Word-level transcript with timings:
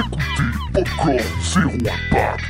écoutez 0.00 0.22
Popcorn 0.72 1.18
Zéro 1.42 1.70
Impact. 1.70 2.44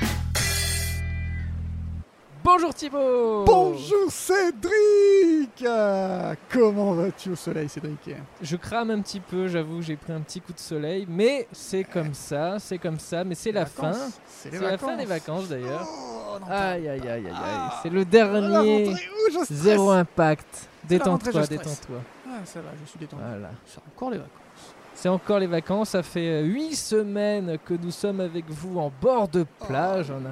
Bonjour 2.45 2.73
Thibaut 2.75 3.45
Bonjour 3.45 4.11
Cédric 4.11 5.63
Euh, 5.63 6.35
Comment 6.53 6.93
vas-tu 6.93 7.31
au 7.31 7.37
soleil 7.37 7.69
Cédric? 7.69 8.11
Je 8.41 8.57
crame 8.57 8.91
un 8.91 9.01
petit 9.01 9.21
peu, 9.21 9.49
j'avoue, 9.49 9.83
j'ai 9.83 9.97
pris 9.97 10.13
un 10.13 10.21
petit 10.21 10.41
coup 10.41 10.53
de 10.53 10.59
soleil, 10.59 11.07
mais 11.09 11.49
c'est 11.53 11.85
comme 11.85 12.15
ça, 12.15 12.59
c'est 12.59 12.79
comme 12.79 12.99
ça, 12.99 13.25
mais 13.25 13.35
c'est 13.35 13.53
la 13.53 13.65
vacances, 13.65 13.97
fin. 13.97 14.11
C'est 14.29 14.61
la 14.61 14.79
fin 14.79 14.97
des 14.97 15.05
vacances 15.07 15.49
d'ailleurs. 15.49 15.87
Oh, 15.89 16.39
Aïe 16.51 16.89
aïe 16.89 17.01
aïe 17.01 17.09
aïe 17.09 17.27
aïe, 17.27 17.33
Ah. 17.35 17.81
c'est 17.83 17.91
le 17.91 18.05
dernier 18.05 18.95
zéro 19.51 19.91
impact. 19.91 20.69
Détends-toi, 20.85 21.47
détends-toi. 21.47 21.97
Ah, 22.29 22.39
ça 22.45 22.61
va, 22.61 22.69
je 22.85 22.89
suis 22.91 22.99
détendu. 22.99 23.23
Voilà. 23.27 23.51
C'est 23.67 23.81
encore 23.93 24.11
les 24.11 24.19
vacances. 24.19 24.33
C'est 24.99 25.09
encore 25.11 25.39
les 25.39 25.47
vacances, 25.47 25.91
ça 25.91 26.03
fait 26.03 26.43
8 26.43 26.75
semaines 26.75 27.59
que 27.65 27.75
nous 27.75 27.91
sommes 27.91 28.21
avec 28.21 28.47
vous 28.49 28.79
en 28.81 28.91
bord 29.01 29.29
de 29.29 29.45
plage. 29.67 30.11
on 30.11 30.25
a, 30.25 30.31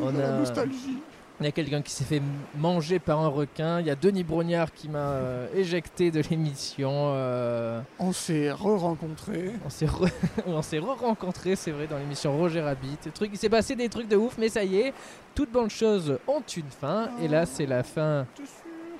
on 0.00 0.06
a, 0.06 0.08
on 0.08 0.12
La 0.18 0.34
a- 0.36 0.38
nostalgie. 0.38 0.98
Il 1.40 1.46
y 1.46 1.48
a 1.48 1.52
quelqu'un 1.52 1.82
qui 1.82 1.90
s'est 1.90 2.04
fait 2.04 2.22
manger 2.56 3.00
par 3.00 3.18
un 3.18 3.26
requin. 3.26 3.80
Il 3.80 3.86
y 3.86 3.90
a 3.90 3.96
Denis 3.96 4.22
Brognard 4.22 4.72
qui 4.72 4.88
m'a 4.88 4.98
euh, 4.98 5.48
éjecté 5.56 6.12
de 6.12 6.22
l'émission. 6.30 6.90
euh, 6.92 7.80
On 7.98 8.12
s'est 8.12 8.52
re-rencontrés. 8.52 9.50
on 9.66 9.68
s'est 9.70 9.86
re- 9.86 10.08
on 10.46 10.62
s'est 10.62 10.78
re-rencontrés, 10.78 11.56
c'est 11.56 11.72
vrai, 11.72 11.88
dans 11.88 11.98
l'émission 11.98 12.36
Roger 12.36 12.60
Rabbit. 12.60 12.98
Il 13.20 13.36
s'est 13.36 13.48
passé 13.48 13.74
des 13.74 13.88
trucs 13.88 14.06
de 14.08 14.16
ouf, 14.16 14.36
mais 14.38 14.48
ça 14.50 14.62
y 14.62 14.76
est, 14.76 14.94
toutes 15.34 15.50
bonnes 15.50 15.70
choses 15.70 16.16
ont 16.28 16.42
une 16.56 16.70
fin. 16.70 17.08
Et 17.20 17.26
là, 17.26 17.44
c'est 17.44 17.66
la 17.66 17.82
fin 17.82 18.24
T'es 18.36 18.44
sûr 18.44 18.52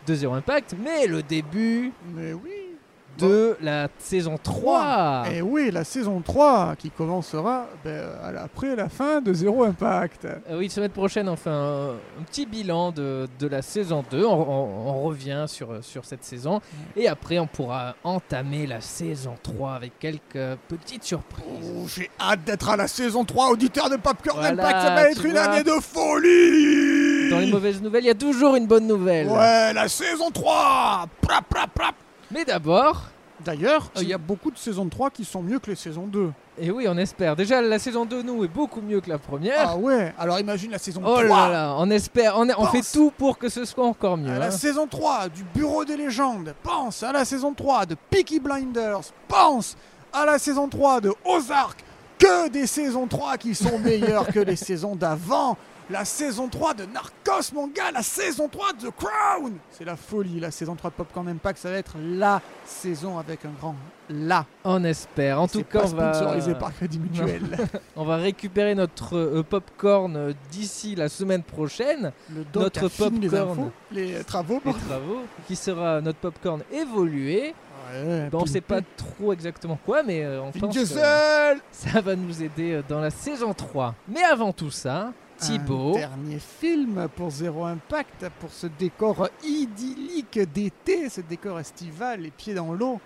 de 0.05 0.15
Zéro 0.17 0.35
Impact, 0.35 0.75
mais 0.83 1.07
le 1.07 1.23
début 1.23 1.93
Mais 2.13 2.33
oui. 2.33 2.51
De 3.19 3.57
la 3.61 3.89
saison 3.99 4.39
3. 4.43 5.25
Et 5.33 5.43
oui, 5.43 5.71
la 5.71 5.85
saison 5.85 6.21
3 6.25 6.75
qui 6.79 6.91
commencera 6.91 7.67
ben, 7.85 8.07
après 8.43 8.75
la 8.75 8.89
fin 8.89 9.21
de 9.21 9.33
Zéro 9.33 9.65
Impact. 9.65 10.25
Euh, 10.25 10.59
oui, 10.59 10.71
semaine 10.71 10.91
prochaine, 10.91 11.29
on 11.29 11.37
fait 11.37 11.51
un, 11.51 11.91
petit 12.27 12.47
bilan 12.47 12.91
de, 12.91 13.29
de 13.39 13.47
la 13.47 13.63
saison 13.63 14.05
2. 14.11 14.25
On, 14.25 14.33
on- 14.33 14.83
on 14.93 15.03
revient 15.03 15.45
sur, 15.47 15.83
sur 15.85 16.05
cette 16.05 16.25
saison. 16.25 16.61
Et 16.97 17.09
après, 17.09 17.39
on 17.39 17.47
pourra 17.47 17.95
entamer 18.05 18.67
la 18.67 18.81
saison 18.81 19.35
3 19.43 19.73
avec 19.75 19.99
quelques 19.99 20.57
petites 20.69 21.05
surprises. 21.05 21.45
Oh, 21.77 21.87
j'ai 21.89 22.11
hâte 22.21 22.45
d'être 22.45 22.69
à 22.69 22.77
la 22.77 22.89
saison 22.89 23.25
3, 23.25 23.51
auditeur 23.51 23.89
de 23.91 23.97
Popcorn 23.97 24.39
Voilà, 24.41 24.53
Impact, 24.63 24.81
ça 24.83 24.95
va 24.95 25.11
être 25.11 25.25
une 25.25 25.33
vois. 25.33 25.41
année 25.43 25.63
de 25.65 25.71
folie 25.81 27.31
Dans 27.31 27.39
les 27.39 27.51
mauvaises 27.51 27.81
nouvelles, 27.83 28.05
il 28.05 28.09
y 28.09 28.11
a 28.11 28.15
toujours 28.15 28.57
une 28.57 28.67
bonne 28.67 28.87
nouvelle. 28.87 29.29
Ouais, 29.29 29.73
la 29.73 29.89
saison 29.89 30.31
3 30.31 31.07
Prap, 31.21 31.45
prap, 31.49 31.71
prap. 31.75 31.95
Mais 32.33 32.45
d'abord, 32.45 33.13
D'ailleurs, 33.45 33.91
euh, 33.97 34.03
il 34.03 34.09
y 34.09 34.13
a 34.13 34.19
beaucoup 34.19 34.51
de 34.51 34.59
saisons 34.59 34.89
3 34.89 35.11
qui 35.11 35.25
sont 35.25 35.43
mieux 35.43 35.59
que 35.59 35.71
les 35.71 35.77
saisons 35.77 36.07
2. 36.07 36.31
et 36.59 36.71
oui, 36.71 36.87
on 36.89 36.97
espère. 36.97 37.35
Déjà, 37.35 37.61
la 37.61 37.79
saison 37.79 38.05
2, 38.05 38.23
nous, 38.23 38.45
est 38.45 38.49
beaucoup 38.49 38.81
mieux 38.81 39.01
que 39.01 39.09
la 39.09 39.19
première. 39.19 39.71
Ah 39.71 39.77
ouais, 39.77 40.15
alors 40.19 40.39
imagine 40.39 40.71
la 40.71 40.79
saison 40.79 41.03
oh 41.05 41.23
3 41.23 41.25
là 41.25 41.49
là, 41.49 41.75
on 41.79 41.91
espère. 41.91 42.39
On, 42.39 42.49
on 42.57 42.67
fait 42.67 42.83
tout 42.83 43.13
pour 43.17 43.39
que 43.39 43.49
ce 43.49 43.65
soit 43.65 43.85
encore 43.85 44.17
mieux. 44.17 44.31
à 44.31 44.39
la 44.39 44.47
hein. 44.47 44.51
saison 44.51 44.87
3 44.87 45.29
du 45.29 45.45
Bureau 45.55 45.85
des 45.85 45.97
légendes, 45.97 46.55
pense 46.63 47.03
à 47.03 47.13
la 47.13 47.25
saison 47.25 47.53
3 47.53 47.87
de 47.87 47.97
Peaky 48.11 48.39
Blinders, 48.39 49.01
pense 49.29 49.77
à 50.13 50.25
la 50.25 50.39
saison 50.39 50.69
3 50.69 51.01
de 51.01 51.13
Ozark, 51.25 51.83
que 52.19 52.49
des 52.49 52.67
saisons 52.67 53.07
3 53.07 53.39
qui 53.39 53.55
sont 53.55 53.79
meilleures 53.79 54.29
que 54.29 54.41
les 54.41 54.57
saisons 54.57 54.95
d'avant, 54.95 55.57
la 55.91 56.05
saison 56.05 56.49
3 56.49 56.75
de 56.75 56.85
Narcos 56.87 57.53
mon 57.55 57.67
gars, 57.69 57.91
la 57.93 58.03
saison 58.03 58.49
3 58.49 58.73
de 58.75 58.89
The 58.89 58.91
Crown. 58.97 59.55
C'est 59.71 59.85
la 59.85 59.97
folie, 59.97 60.41
la 60.41 60.51
saison 60.51 60.75
3 60.75 60.91
de 60.91 60.95
Popcorn 60.97 61.29
Impact, 61.29 61.59
ça 61.59 61.71
va 61.71 61.77
être 61.77 61.97
la 62.01 62.41
saison 62.65 63.19
avec 63.19 63.45
un 63.45 63.51
grand 63.61 63.75
la. 64.09 64.45
On 64.65 64.85
espère. 64.85 65.41
En 65.41 65.49
tout 65.49 65.63
cas, 65.65 65.81
pas 65.81 65.87
on 65.87 65.95
va, 65.95 66.13
sponsorisé 66.15 66.55
par 66.55 66.75
Crédit 66.75 66.99
Mutuel. 66.99 67.43
on 67.97 68.05
va 68.05 68.17
récupérer 68.17 68.75
notre 68.75 69.17
euh, 69.17 69.43
popcorn 69.43 70.17
euh, 70.17 70.33
d'ici 70.51 70.95
la 70.95 71.09
semaine 71.09 71.43
prochaine. 71.43 72.13
Le 72.35 72.45
doc 72.45 72.63
Notre 72.65 72.87
a 72.87 72.89
fini 72.89 73.21
les 73.21 73.29
popcorn. 73.29 73.51
infos, 73.61 73.73
les 73.93 74.25
travaux. 74.25 74.61
Les 74.65 74.73
travaux, 74.73 75.21
qui 75.47 75.57
sera 75.57 76.01
notre 76.01 76.19
popcorn 76.19 76.63
évolué. 76.73 77.55
Ouais, 77.95 78.29
Bon, 78.31 78.39
on 78.41 78.43
puis- 78.45 78.53
sait 78.53 78.61
pas 78.61 78.81
trop 78.97 79.33
exactement 79.33 79.79
quoi, 79.85 80.03
mais 80.03 80.25
euh, 80.25 80.41
on 80.43 80.51
Vin 80.51 80.61
pense 80.61 80.77
que 80.77 80.85
ça 80.85 82.01
va 82.01 82.17
nous 82.17 82.43
aider 82.43 82.73
euh, 82.75 82.83
dans 82.89 83.01
la 83.01 83.11
saison 83.11 83.53
3. 83.53 83.95
Mais 84.09 84.23
avant 84.23 84.53
tout 84.53 84.71
ça, 84.71 85.13
Thibaut, 85.43 85.97
Un 85.97 85.99
dernier 85.99 86.39
film 86.39 87.09
pour 87.17 87.31
Zéro 87.31 87.65
Impact, 87.65 88.27
pour 88.41 88.51
ce 88.51 88.67
décor 88.67 89.29
idyllique 89.45 90.39
d'été, 90.53 91.09
ce 91.09 91.21
décor 91.21 91.59
estival, 91.59 92.21
les 92.21 92.31
pieds 92.31 92.55
dans 92.55 92.73
l'eau. 92.73 93.01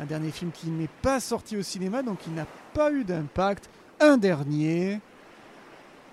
Un 0.00 0.04
dernier 0.04 0.30
film 0.30 0.50
qui 0.52 0.68
n'est 0.68 0.90
pas 1.02 1.20
sorti 1.20 1.56
au 1.56 1.62
cinéma, 1.62 2.02
donc 2.02 2.18
qui 2.18 2.30
n'a 2.30 2.46
pas 2.74 2.90
eu 2.90 3.04
d'impact. 3.04 3.70
Un 4.00 4.16
dernier, 4.18 5.00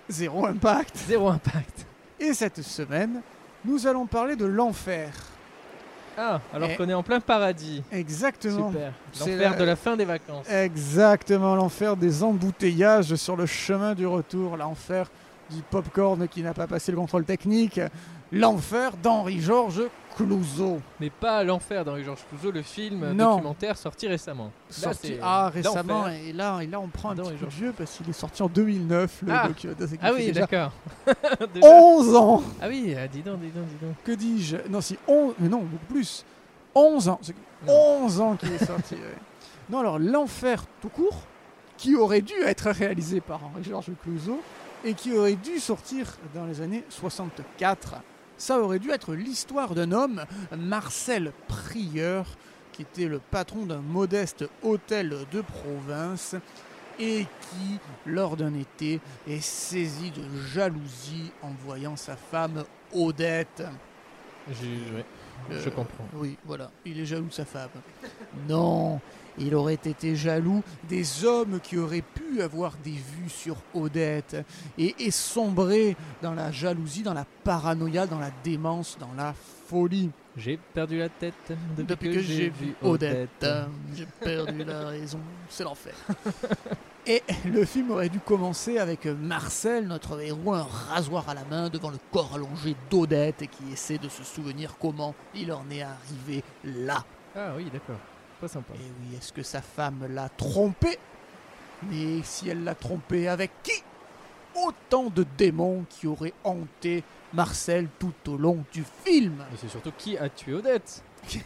Zéro 0.09 0.45
Impact. 0.45 0.95
zéro 1.07 1.29
impact. 1.29 1.85
Et 2.19 2.33
cette 2.33 2.61
semaine, 2.61 3.21
nous 3.65 3.87
allons 3.87 4.05
parler 4.05 4.35
de 4.35 4.45
l'enfer. 4.45 5.11
Ah, 6.17 6.39
alors 6.53 6.69
Et- 6.69 6.75
qu'on 6.75 6.87
est 6.87 6.93
en 6.93 7.01
plein 7.01 7.19
paradis. 7.19 7.81
Exactement. 7.91 8.69
Super. 8.71 8.93
L'enfer 9.19 9.51
la- 9.51 9.57
de 9.57 9.63
la 9.63 9.75
fin 9.75 9.97
des 9.97 10.05
vacances. 10.05 10.47
Exactement, 10.49 11.55
l'enfer 11.55 11.97
des 11.97 12.21
embouteillages 12.23 13.15
sur 13.15 13.35
le 13.35 13.47
chemin 13.47 13.95
du 13.95 14.05
retour, 14.05 14.55
l'enfer 14.55 15.09
du 15.49 15.61
popcorn 15.69 16.27
qui 16.27 16.41
n'a 16.41 16.53
pas 16.53 16.67
passé 16.67 16.91
le 16.91 16.97
contrôle 16.97 17.25
technique, 17.25 17.79
l'enfer 18.31 18.93
d'Henri-Georges 18.97 19.83
Clouzot. 20.15 20.79
Mais 20.99 21.09
pas 21.09 21.43
l'enfer 21.43 21.83
d'Henri-Georges 21.83 22.23
Clouzot, 22.29 22.51
le 22.51 22.61
film 22.61 23.11
Non. 23.13 23.31
documentaire 23.35 23.77
sorti 23.77 24.07
récemment. 24.07 24.45
Là, 24.45 24.51
Sorti 24.69 25.15
ah, 25.21 25.49
récemment, 25.49 26.07
et 26.07 26.33
là, 26.33 26.59
et 26.61 26.67
là 26.67 26.79
on 26.79 26.87
prend 26.87 27.11
un 27.11 27.15
petit 27.15 27.33
peu 27.33 27.47
vieux 27.47 27.73
parce 27.75 27.97
qu'il 27.97 28.09
est 28.09 28.13
sorti 28.13 28.43
en 28.43 28.47
2009, 28.47 29.23
le 29.25 29.31
Ah. 29.33 29.49
Ah 30.01 30.11
oui, 30.13 30.31
d'accord. 30.31 30.71
Déjà 31.53 31.67
11 31.67 32.15
ans 32.15 32.43
Ah 32.61 32.67
oui, 32.67 32.95
ah, 32.97 33.07
dis 33.07 33.21
donc, 33.21 33.39
dis 33.39 33.49
donc, 33.49 33.65
dis 33.67 33.85
donc. 33.85 33.95
Que 34.03 34.11
dis-je? 34.11 34.57
Non, 34.69 34.81
si 34.81 34.97
11, 35.07 35.33
mais 35.39 35.49
non, 35.49 35.59
beaucoup 35.59 35.93
plus. 35.93 36.23
11 36.75 37.09
ans, 37.09 37.19
c'est 37.21 37.35
Non. 37.67 38.03
11 38.03 38.19
ans 38.21 38.35
qu'il 38.35 38.51
est 38.53 38.65
sorti. 38.65 38.95
ouais. 38.95 39.17
Non, 39.69 39.79
alors 39.79 39.97
l'enfer 39.97 40.65
tout 40.81 40.89
court, 40.89 41.23
qui 41.77 41.95
aurait 41.95 42.21
dû 42.21 42.35
être 42.45 42.69
réalisé 42.69 43.19
par 43.19 43.39
Henri-Georges 43.45 43.91
Clouzot 44.03 44.39
et 44.83 44.93
qui 44.93 45.13
aurait 45.13 45.35
dû 45.35 45.59
sortir 45.59 46.07
dans 46.33 46.45
les 46.45 46.61
années 46.61 46.83
64. 46.89 47.95
Ça 48.37 48.59
aurait 48.59 48.79
dû 48.79 48.89
être 48.91 49.13
l'histoire 49.13 49.75
d'un 49.75 49.91
homme, 49.91 50.23
Marcel 50.57 51.31
Prieur, 51.47 52.25
qui 52.71 52.81
était 52.81 53.05
le 53.07 53.19
patron 53.19 53.65
d'un 53.65 53.81
modeste 53.81 54.45
hôtel 54.63 55.15
de 55.31 55.41
province 55.41 56.35
et 56.99 57.25
qui, 57.41 57.79
lors 58.05 58.35
d'un 58.35 58.53
été, 58.55 58.99
est 59.27 59.41
saisi 59.41 60.11
de 60.11 60.23
jalousie 60.53 61.31
en 61.41 61.51
voyant 61.65 61.95
sa 61.95 62.15
femme 62.15 62.63
Odette. 62.93 63.63
J'ai- 64.51 64.95
ouais, 64.95 65.05
Euh, 65.51 65.61
Je 65.61 65.69
comprends. 65.69 66.07
Oui, 66.13 66.37
voilà, 66.45 66.71
il 66.85 66.99
est 66.99 67.05
jaloux 67.05 67.25
de 67.25 67.33
sa 67.33 67.43
femme. 67.45 67.69
non, 68.47 68.99
il 69.37 69.55
aurait 69.55 69.73
été 69.73 70.15
jaloux 70.15 70.63
des 70.87 71.25
hommes 71.25 71.59
qui 71.61 71.77
auraient 71.77 72.01
pu 72.03 72.41
avoir 72.41 72.73
des 72.83 72.91
vues 72.91 73.29
sur 73.29 73.57
Odette 73.73 74.37
et, 74.77 74.95
et 74.99 75.11
sombrer 75.11 75.95
dans 76.21 76.33
la 76.33 76.51
jalousie, 76.51 77.03
dans 77.03 77.13
la 77.13 77.25
paranoïa, 77.43 78.07
dans 78.07 78.19
la 78.19 78.31
démence, 78.43 78.97
dans 78.99 79.13
la 79.15 79.33
folie. 79.67 80.09
J'ai 80.35 80.57
perdu 80.73 80.97
la 80.97 81.09
tête 81.09 81.33
depuis, 81.77 81.85
Depuis 81.85 82.11
que 82.13 82.19
j'ai 82.21 82.49
vu 82.49 82.73
Odette, 82.81 83.45
j'ai 83.95 84.07
perdu 84.19 84.63
la 84.63 84.87
raison, 84.87 85.19
c'est 85.49 85.63
l'enfer. 85.63 85.93
Et 87.05 87.21
le 87.45 87.65
film 87.65 87.91
aurait 87.91 88.07
dû 88.07 88.19
commencer 88.19 88.77
avec 88.77 89.05
Marcel, 89.05 89.87
notre 89.87 90.21
héros, 90.21 90.53
un 90.53 90.63
rasoir 90.63 91.27
à 91.27 91.33
la 91.33 91.43
main 91.43 91.67
devant 91.67 91.89
le 91.89 91.97
corps 92.13 92.31
allongé 92.33 92.77
d'Odette 92.89 93.41
et 93.41 93.47
qui 93.47 93.73
essaie 93.73 93.97
de 93.97 94.07
se 94.07 94.23
souvenir 94.23 94.77
comment 94.79 95.13
il 95.35 95.51
en 95.51 95.69
est 95.69 95.81
arrivé 95.81 96.43
là. 96.63 97.03
Ah 97.35 97.51
oui, 97.57 97.67
d'accord. 97.73 97.97
Pas 98.43 98.49
sympa. 98.49 98.73
Et 98.75 98.79
oui, 99.09 99.15
est-ce 99.17 99.31
que 99.31 99.41
sa 99.41 99.61
femme 99.61 100.05
l'a 100.09 100.27
trompé? 100.27 100.99
Mais 101.89 102.21
si 102.23 102.49
elle 102.49 102.65
l'a 102.65 102.75
trompé, 102.75 103.29
avec 103.29 103.51
qui? 103.63 103.71
Autant 104.53 105.09
de 105.09 105.25
démons 105.37 105.85
qui 105.89 106.07
auraient 106.07 106.33
hanté 106.43 107.05
Marcel 107.33 107.87
tout 107.99 108.11
au 108.27 108.35
long 108.35 108.65
du 108.73 108.83
film. 109.05 109.45
Mais 109.49 109.57
c'est 109.61 109.69
surtout 109.69 109.93
qui 109.97 110.17
a 110.17 110.27
tué 110.27 110.55
Odette? 110.55 111.01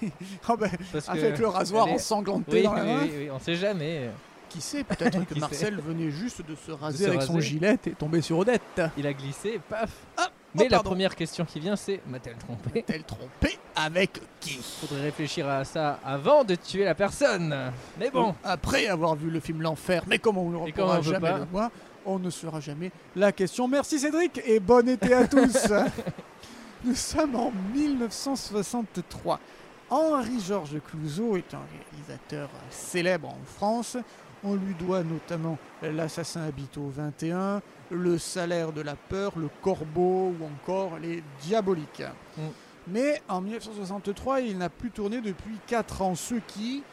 Ah 0.49 0.55
ben, 0.55 0.71
avec 1.07 1.37
le 1.37 1.47
rasoir 1.49 1.87
est- 1.87 1.93
ensanglanté 1.93 2.51
Oui, 2.51 2.63
dans 2.63 2.73
la 2.73 2.81
oui, 2.83 2.89
main. 2.89 3.01
oui, 3.03 3.11
oui, 3.15 3.29
on 3.31 3.37
sait 3.37 3.55
jamais. 3.55 4.09
Qui 4.49 4.59
sait, 4.59 4.83
peut-être 4.83 5.23
que 5.27 5.39
Marcel 5.39 5.79
venait 5.79 6.09
juste 6.09 6.41
de 6.49 6.55
se 6.55 6.71
raser 6.71 7.03
se 7.05 7.09
avec 7.09 7.21
son 7.21 7.39
gilet 7.39 7.77
et 7.85 7.91
tomber 7.91 8.21
sur 8.23 8.39
Odette. 8.39 8.81
Il 8.97 9.05
a 9.05 9.13
glissé, 9.13 9.49
et 9.49 9.59
paf. 9.59 9.91
Ah, 10.17 10.29
Mais 10.57 10.65
oh, 10.65 10.71
la 10.71 10.83
première 10.83 11.15
question 11.15 11.45
qui 11.45 11.59
vient, 11.59 11.75
c'est 11.75 12.01
m'a-t-elle 12.07 12.37
trompé 12.37 12.83
Elle 12.87 13.03
trompé 13.03 13.57
avec 13.75 14.21
qui 14.39 14.59
Faudrait 14.81 15.03
réfléchir 15.03 15.47
à 15.47 15.63
ça 15.63 15.99
avant 16.03 16.43
de 16.43 16.55
tuer 16.55 16.83
la 16.83 16.95
personne. 16.95 17.71
Mais 17.99 18.09
bon, 18.09 18.33
Après 18.43 18.87
avoir 18.87 19.15
vu 19.15 19.29
le 19.29 19.39
film 19.39 19.61
L'Enfer, 19.61 20.03
mais 20.07 20.19
comment 20.19 20.43
on 20.43 20.65
ne 20.65 20.71
pourra 20.71 21.01
jamais 21.01 21.19
pas. 21.19 21.37
le 21.39 21.45
voir, 21.45 21.69
on 22.05 22.19
ne 22.19 22.29
saura 22.29 22.59
jamais 22.59 22.91
la 23.15 23.31
question. 23.31 23.67
Merci 23.67 23.99
Cédric 23.99 24.41
et 24.45 24.59
bon 24.59 24.87
été 24.87 25.13
à 25.13 25.27
tous. 25.27 25.67
Nous 26.83 26.95
sommes 26.95 27.35
en 27.35 27.51
1963. 27.73 29.39
Henri-Georges 29.89 30.79
Clouzot 30.89 31.37
est 31.37 31.53
un 31.53 31.61
réalisateur 31.71 32.49
célèbre 32.69 33.29
en 33.29 33.39
France. 33.45 33.97
On 34.43 34.55
lui 34.55 34.73
doit 34.75 35.03
notamment 35.03 35.57
L'assassin 35.81 36.41
habite 36.41 36.77
au 36.77 36.89
21, 36.89 37.61
Le 37.91 38.17
salaire 38.17 38.71
de 38.71 38.81
la 38.81 38.95
peur, 38.95 39.33
Le 39.37 39.49
corbeau 39.61 40.33
ou 40.39 40.45
encore 40.45 40.99
Les 40.99 41.23
diaboliques. 41.41 42.03
Mm. 42.37 42.41
Mais 42.89 43.21
en 43.27 43.41
1963, 43.41 44.41
il 44.41 44.57
n'a 44.57 44.69
plus 44.69 44.91
tourné 44.91 45.19
depuis 45.19 45.57
4 45.67 46.01
ans, 46.03 46.15
ce 46.15 46.35
qui, 46.35 46.83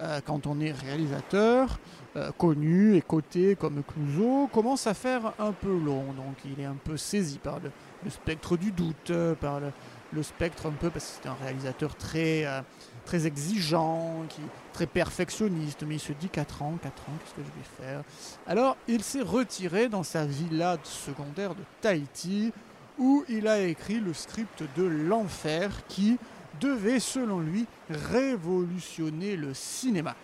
euh, 0.00 0.20
quand 0.24 0.48
on 0.48 0.58
est 0.60 0.72
réalisateur, 0.72 1.78
euh, 2.16 2.32
connu 2.32 2.96
et 2.96 3.02
coté 3.02 3.54
comme 3.54 3.82
Clouseau, 3.84 4.48
commence 4.52 4.88
à 4.88 4.94
faire 4.94 5.32
un 5.38 5.52
peu 5.52 5.72
long. 5.72 6.12
Donc 6.12 6.36
il 6.44 6.60
est 6.60 6.66
un 6.66 6.76
peu 6.82 6.96
saisi 6.96 7.38
par 7.38 7.60
le, 7.60 7.70
le 8.04 8.10
spectre 8.10 8.56
du 8.56 8.72
doute, 8.72 9.10
euh, 9.10 9.34
par 9.34 9.60
le, 9.60 9.70
le 10.12 10.22
spectre 10.22 10.66
un 10.66 10.72
peu, 10.72 10.90
parce 10.90 11.04
que 11.04 11.22
c'est 11.22 11.28
un 11.28 11.36
réalisateur 11.42 11.94
très, 11.96 12.46
euh, 12.46 12.60
très 13.04 13.26
exigeant, 13.26 14.24
qui, 14.28 14.40
très 14.72 14.86
perfectionniste, 14.86 15.84
mais 15.86 15.96
il 15.96 16.00
se 16.00 16.12
dit 16.12 16.28
4 16.28 16.62
ans, 16.62 16.78
4 16.82 17.02
ans, 17.02 17.12
qu'est-ce 17.20 17.34
que 17.34 17.42
je 17.42 17.46
vais 17.46 17.86
faire? 17.86 18.02
Alors 18.46 18.76
il 18.88 19.02
s'est 19.02 19.22
retiré 19.22 19.88
dans 19.88 20.02
sa 20.02 20.24
villa 20.24 20.78
secondaire 20.84 21.54
de 21.54 21.62
Tahiti, 21.80 22.52
où 22.98 23.24
il 23.28 23.48
a 23.48 23.60
écrit 23.60 24.00
le 24.00 24.14
script 24.14 24.62
de 24.76 24.84
L'Enfer, 24.84 25.70
qui 25.88 26.18
devait, 26.60 27.00
selon 27.00 27.40
lui, 27.40 27.66
révolutionner 27.90 29.36
le 29.36 29.54
cinéma. 29.54 30.14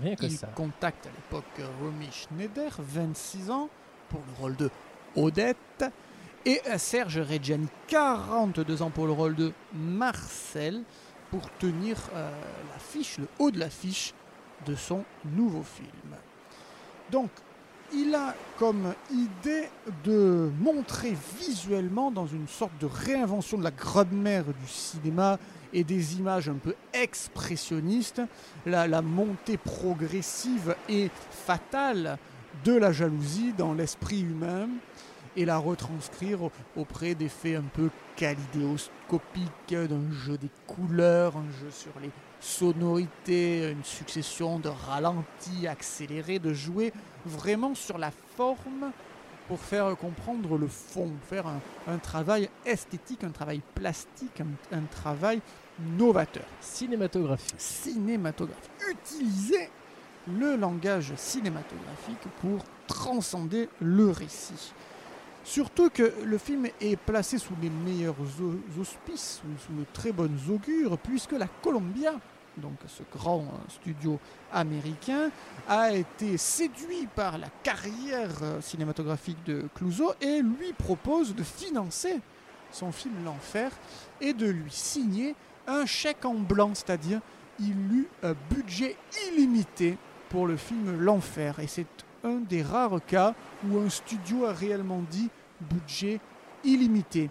Rien 0.00 0.14
que 0.14 0.26
Il 0.26 0.36
ça. 0.36 0.48
contacte 0.48 1.06
à 1.06 1.10
l'époque 1.10 1.68
Romy 1.80 2.10
Schneider, 2.10 2.74
26 2.78 3.50
ans, 3.50 3.68
pour 4.08 4.20
le 4.26 4.40
rôle 4.40 4.56
de 4.56 4.70
Odette, 5.16 5.84
et 6.44 6.60
Serge 6.76 7.20
Reggiani, 7.20 7.68
42 7.86 8.82
ans, 8.82 8.90
pour 8.90 9.06
le 9.06 9.12
rôle 9.12 9.34
de 9.34 9.52
Marcel, 9.72 10.82
pour 11.32 11.50
tenir 11.58 11.96
euh, 12.14 12.30
le 13.18 13.26
haut 13.38 13.50
de 13.50 13.58
l'affiche 13.58 14.12
de 14.66 14.74
son 14.74 15.02
nouveau 15.24 15.62
film. 15.62 16.14
Donc, 17.10 17.30
il 17.94 18.14
a 18.14 18.34
comme 18.58 18.92
idée 19.10 19.68
de 20.04 20.50
montrer 20.60 21.16
visuellement, 21.40 22.10
dans 22.10 22.26
une 22.26 22.46
sorte 22.46 22.76
de 22.78 22.86
réinvention 22.86 23.56
de 23.56 23.64
la 23.64 23.70
grammaire 23.70 24.44
du 24.44 24.68
cinéma 24.68 25.38
et 25.72 25.84
des 25.84 26.16
images 26.16 26.50
un 26.50 26.58
peu 26.58 26.74
expressionnistes, 26.92 28.20
la 28.66 29.00
montée 29.00 29.56
progressive 29.56 30.76
et 30.90 31.10
fatale 31.30 32.18
de 32.64 32.74
la 32.74 32.92
jalousie 32.92 33.54
dans 33.56 33.72
l'esprit 33.72 34.20
humain 34.20 34.68
et 35.36 35.44
la 35.44 35.58
retranscrire 35.58 36.42
au- 36.42 36.52
auprès 36.76 37.14
d'effets 37.14 37.56
un 37.56 37.62
peu 37.62 37.90
kalidéoscopiques, 38.16 39.50
d'un 39.70 40.10
jeu 40.12 40.36
des 40.38 40.50
couleurs, 40.66 41.36
un 41.36 41.50
jeu 41.60 41.70
sur 41.70 41.92
les 42.00 42.10
sonorités, 42.40 43.70
une 43.70 43.84
succession 43.84 44.58
de 44.58 44.68
ralentis 44.68 45.66
accélérés, 45.66 46.38
de 46.38 46.52
jouer 46.52 46.92
vraiment 47.24 47.74
sur 47.74 47.98
la 47.98 48.10
forme 48.36 48.90
pour 49.48 49.58
faire 49.58 49.96
comprendre 49.96 50.56
le 50.56 50.68
fond, 50.68 51.10
faire 51.28 51.46
un, 51.46 51.60
un 51.88 51.98
travail 51.98 52.48
esthétique, 52.64 53.24
un 53.24 53.30
travail 53.30 53.60
plastique, 53.74 54.40
un- 54.40 54.76
un 54.76 54.82
travail 54.90 55.40
novateur 55.96 56.44
Cinématographie. 56.60 57.54
cinématographique. 57.58 58.70
Utiliser 58.90 59.68
le 60.28 60.56
langage 60.56 61.12
cinématographique 61.16 62.22
pour 62.40 62.58
transcender 62.86 63.68
le 63.80 64.10
récit. 64.10 64.72
Surtout 65.44 65.90
que 65.90 66.12
le 66.24 66.38
film 66.38 66.66
est 66.80 66.96
placé 66.96 67.36
sous 67.38 67.54
les 67.60 67.68
meilleurs 67.70 68.14
au- 68.20 68.80
auspices, 68.80 69.40
sous, 69.42 69.66
sous 69.66 69.72
de 69.72 69.84
très 69.92 70.12
bonnes 70.12 70.38
augures, 70.50 70.96
puisque 70.98 71.32
la 71.32 71.48
Columbia, 71.48 72.12
donc 72.56 72.74
ce 72.86 73.02
grand 73.12 73.40
euh, 73.40 73.70
studio 73.70 74.20
américain, 74.52 75.30
a 75.68 75.90
été 75.92 76.36
séduit 76.36 77.08
par 77.14 77.38
la 77.38 77.48
carrière 77.64 78.30
euh, 78.42 78.60
cinématographique 78.60 79.42
de 79.44 79.64
Clouseau 79.74 80.12
et 80.20 80.40
lui 80.42 80.72
propose 80.78 81.34
de 81.34 81.42
financer 81.42 82.20
son 82.70 82.92
film 82.92 83.14
L'Enfer 83.24 83.70
et 84.20 84.32
de 84.34 84.46
lui 84.46 84.70
signer 84.70 85.34
un 85.66 85.86
chèque 85.86 86.24
en 86.24 86.34
blanc, 86.34 86.70
c'est-à-dire 86.74 87.20
il 87.58 87.74
eut 87.92 88.08
un 88.22 88.34
budget 88.50 88.96
illimité 89.28 89.98
pour 90.30 90.46
le 90.46 90.56
film 90.56 90.98
L'Enfer. 91.00 91.58
Et 91.58 91.66
c'est 91.66 91.86
un 92.24 92.40
des 92.40 92.62
rares 92.62 93.04
cas 93.06 93.34
où 93.68 93.78
un 93.78 93.88
studio 93.88 94.46
a 94.46 94.52
réellement 94.52 95.02
dit 95.10 95.30
budget 95.60 96.20
illimité. 96.64 97.30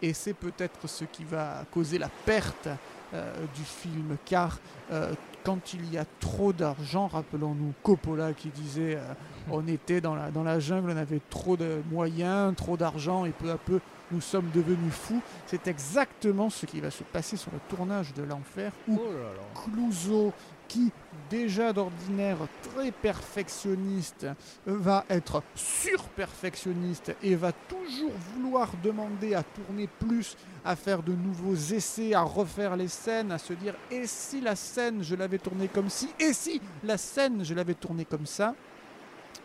Et 0.00 0.12
c'est 0.12 0.34
peut-être 0.34 0.88
ce 0.88 1.04
qui 1.04 1.24
va 1.24 1.64
causer 1.70 1.98
la 1.98 2.08
perte 2.24 2.68
euh, 3.14 3.32
du 3.54 3.62
film, 3.62 4.16
car 4.24 4.58
euh, 4.90 5.12
quand 5.44 5.74
il 5.74 5.92
y 5.92 5.98
a 5.98 6.04
trop 6.18 6.52
d'argent, 6.52 7.06
rappelons-nous 7.06 7.72
Coppola 7.82 8.32
qui 8.32 8.48
disait 8.48 8.96
euh, 8.96 9.14
on 9.50 9.66
était 9.68 10.00
dans 10.00 10.14
la, 10.14 10.30
dans 10.30 10.42
la 10.42 10.58
jungle, 10.58 10.90
on 10.90 10.96
avait 10.96 11.20
trop 11.30 11.56
de 11.56 11.82
moyens, 11.90 12.54
trop 12.56 12.76
d'argent, 12.76 13.24
et 13.26 13.30
peu 13.30 13.50
à 13.50 13.58
peu 13.58 13.80
nous 14.10 14.20
sommes 14.20 14.50
devenus 14.54 14.92
fous. 14.92 15.20
C'est 15.46 15.66
exactement 15.68 16.50
ce 16.50 16.66
qui 16.66 16.80
va 16.80 16.90
se 16.90 17.02
passer 17.02 17.36
sur 17.36 17.50
le 17.52 17.58
tournage 17.68 18.12
de 18.14 18.22
l'enfer, 18.22 18.72
où 18.88 18.98
Oh 19.00 19.12
là 19.12 19.32
là. 19.34 19.62
Clouseau, 19.62 20.32
qui 20.72 20.90
déjà 21.28 21.72
d'ordinaire 21.72 22.38
très 22.62 22.90
perfectionniste, 22.90 24.26
va 24.66 25.04
être 25.08 25.42
surperfectionniste 25.54 27.14
et 27.22 27.34
va 27.34 27.52
toujours 27.52 28.12
vouloir 28.34 28.70
demander 28.82 29.34
à 29.34 29.42
tourner 29.42 29.88
plus, 29.98 30.36
à 30.64 30.76
faire 30.76 31.02
de 31.02 31.12
nouveaux 31.12 31.54
essais, 31.54 32.14
à 32.14 32.22
refaire 32.22 32.76
les 32.76 32.88
scènes, 32.88 33.32
à 33.32 33.38
se 33.38 33.52
dire 33.52 33.74
et 33.90 34.06
si 34.06 34.40
la 34.40 34.56
scène 34.56 35.02
je 35.02 35.14
l'avais 35.14 35.38
tournée 35.38 35.68
comme 35.68 35.88
ci, 35.90 36.08
et 36.18 36.32
si 36.32 36.60
la 36.84 36.96
scène 36.96 37.44
je 37.44 37.54
l'avais 37.54 37.74
tournée 37.74 38.04
comme 38.04 38.26
ça? 38.26 38.54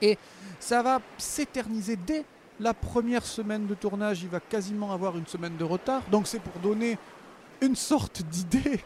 Et 0.01 0.17
ça 0.59 0.81
va 0.81 1.01
s'éterniser 1.17 1.95
dès 1.95 2.25
la 2.59 2.73
première 2.73 3.25
semaine 3.25 3.65
de 3.67 3.75
tournage, 3.75 4.23
il 4.23 4.29
va 4.29 4.39
quasiment 4.39 4.91
avoir 4.91 5.17
une 5.17 5.27
semaine 5.27 5.57
de 5.57 5.63
retard. 5.63 6.01
Donc 6.11 6.27
c'est 6.27 6.39
pour 6.39 6.59
donner 6.61 6.97
une 7.61 7.75
sorte 7.75 8.23
d'idée 8.23 8.81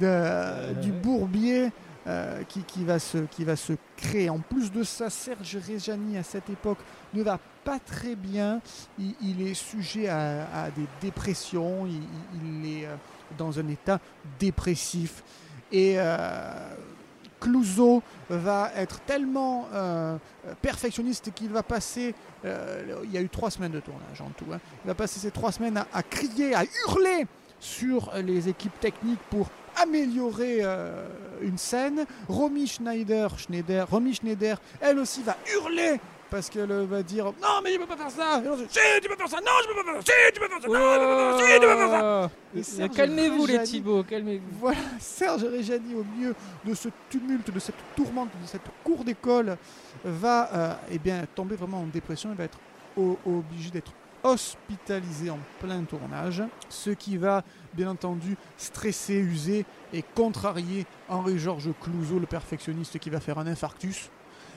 de- 0.00 0.74
du 0.80 0.92
bourbier 0.92 1.70
euh, 2.06 2.42
qui, 2.48 2.62
qui 2.62 2.84
va 2.84 2.98
se, 2.98 3.18
qui 3.18 3.44
va 3.44 3.56
se 3.56 3.74
créer. 3.96 4.30
En 4.30 4.38
plus 4.38 4.72
de 4.72 4.82
ça, 4.82 5.10
Serge 5.10 5.56
Reggiani 5.56 6.16
à 6.16 6.22
cette 6.22 6.48
époque 6.48 6.78
ne 7.12 7.22
va 7.22 7.38
pas 7.64 7.78
très 7.78 8.14
bien. 8.14 8.60
Il, 8.98 9.46
est 9.46 9.54
sujet 9.54 10.08
à, 10.08 10.70
des 10.74 10.86
dépressions, 11.02 11.86
il, 11.86 12.66
est 12.66 12.86
euh, 12.86 12.94
dans 13.36 13.58
un 13.58 13.68
état 13.68 14.00
dépressif. 14.38 15.22
Et 15.70 15.96
euh, 15.98 16.74
Clouseau 17.40 18.02
va 18.30 18.70
être 18.74 19.00
tellement 19.00 19.68
euh, 19.74 20.16
perfectionniste 20.62 21.32
qu'il 21.34 21.50
va 21.50 21.62
passer, 21.62 22.14
euh, 22.44 23.02
il 23.04 23.12
y 23.12 23.18
a 23.18 23.20
eu 23.20 23.28
trois 23.28 23.50
semaines 23.50 23.72
de 23.72 23.80
tournage 23.80 24.20
en 24.20 24.30
tout, 24.30 24.46
hein. 24.52 24.60
il 24.84 24.88
va 24.88 24.94
passer 24.94 25.20
ces 25.20 25.30
trois 25.30 25.52
semaines 25.52 25.84
à 25.92 26.02
crier, 26.02 26.54
à 26.54 26.64
hurler 26.64 27.26
sur 27.60 28.12
les 28.16 28.48
équipes 28.48 28.78
techniques 28.80 29.20
pour 29.30 29.50
améliorer 29.82 30.58
euh, 30.62 31.06
une 31.42 31.58
scène. 31.58 32.04
Romy 32.28 32.66
Schneider, 32.66 33.38
Schneider, 33.38 33.88
Romy 33.88 34.14
Schneider, 34.14 34.60
elle 34.80 34.98
aussi 34.98 35.22
va 35.22 35.36
hurler 35.54 36.00
parce 36.30 36.50
qu'elle 36.50 36.70
va 36.70 37.02
dire 37.02 37.26
non 37.40 37.60
mais 37.64 37.72
je 37.72 37.78
peux 37.78 37.86
pas 37.86 37.96
faire 37.96 38.10
ça. 38.10 38.42
Et 38.42 38.68
si 38.68 38.78
tu 39.02 39.08
peux 39.08 39.16
faire 39.16 39.28
ça, 39.28 39.38
non 39.38 39.52
je 39.62 39.68
peux 39.68 39.74
pas 39.74 39.92
faire 39.92 40.02
ça, 40.02 40.12
si 40.26 40.32
tu 40.34 40.40
peux 40.40 40.48
faire 40.48 40.60
ça, 40.60 40.68
non 40.68 40.74
je 40.74 40.98
peux 40.98 41.06
pas 41.06 41.16
faire 41.16 41.38
ça, 41.38 41.46
si 41.46 41.54
tu 41.54 41.66
peux 41.66 41.76
faire 41.76 41.90
ça. 41.90 42.30
Et 42.54 42.62
Serge 42.62 42.96
Calmez-vous 42.96 43.46
les 43.46 43.62
Thibaut, 43.62 44.02
calmez-vous. 44.02 44.58
voilà, 44.58 44.78
Serge 45.00 45.44
Reggiani, 45.44 45.94
au 45.94 46.04
milieu 46.04 46.34
de 46.64 46.74
ce 46.74 46.88
tumulte, 47.08 47.52
de 47.52 47.58
cette 47.58 47.76
tourmente, 47.96 48.28
de 48.42 48.46
cette 48.46 48.62
cour 48.84 49.04
d'école, 49.04 49.56
va 50.04 50.50
euh, 50.52 50.74
eh 50.90 50.98
bien, 50.98 51.24
tomber 51.34 51.56
vraiment 51.56 51.80
en 51.80 51.86
dépression. 51.86 52.30
Il 52.32 52.36
va 52.36 52.44
être 52.44 52.58
obligé 52.96 53.70
d'être 53.70 53.92
hospitalisé 54.32 55.30
en 55.30 55.38
plein 55.60 55.82
tournage, 55.84 56.42
ce 56.68 56.90
qui 56.90 57.16
va 57.16 57.44
bien 57.74 57.90
entendu 57.90 58.36
stresser, 58.56 59.18
user 59.18 59.64
et 59.92 60.02
contrarier 60.14 60.86
Henri-Georges 61.08 61.70
Clouzot, 61.80 62.18
le 62.18 62.26
perfectionniste, 62.26 62.98
qui 62.98 63.10
va 63.10 63.20
faire 63.20 63.38
un 63.38 63.46
infarctus. 63.46 64.10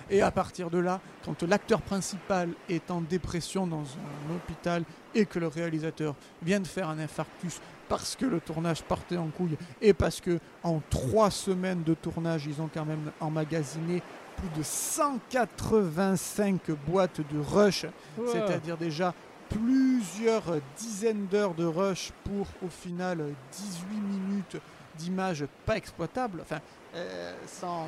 Et 0.10 0.22
à 0.22 0.32
partir 0.32 0.70
de 0.70 0.78
là, 0.78 1.00
quand 1.24 1.42
l'acteur 1.44 1.82
principal 1.82 2.50
est 2.68 2.92
en 2.92 3.00
dépression 3.02 3.66
dans 3.66 3.84
un 3.84 4.36
hôpital 4.36 4.84
et 5.16 5.26
que 5.26 5.40
le 5.40 5.48
réalisateur 5.48 6.16
vient 6.42 6.60
de 6.60 6.68
faire 6.68 6.90
un 6.90 7.00
infarctus 7.00 7.62
parce 7.88 8.16
que 8.18 8.26
le 8.26 8.42
tournage 8.42 8.84
partait 8.84 9.16
en 9.18 9.28
couille 9.28 9.58
et 9.82 9.94
parce 9.94 10.20
que 10.20 10.40
en 10.64 10.82
trois 10.90 11.32
semaines 11.32 11.84
de 11.84 11.94
tournage, 11.94 12.46
ils 12.46 12.62
ont 12.62 12.70
quand 12.74 12.86
même 12.86 13.12
emmagasiné 13.22 14.02
plus 14.38 14.50
de 14.58 14.64
185 14.64 16.72
boîtes 16.88 17.22
de 17.22 17.40
rush, 17.40 17.86
Wow. 18.18 18.28
c'est-à-dire 18.32 18.78
déjà 18.78 19.14
plusieurs 19.54 20.44
dizaines 20.78 21.28
d'heures 21.28 21.54
de 21.54 21.66
rush 21.66 22.12
pour 22.24 22.48
au 22.64 22.70
final 22.70 23.20
18 23.52 23.86
minutes 23.96 24.58
d'images 24.98 25.46
pas 25.66 25.78
exploitables, 25.78 26.40
enfin 26.42 26.60
euh, 26.96 27.34
sans, 27.48 27.88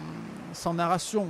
sans 0.53 0.73
narration, 0.73 1.27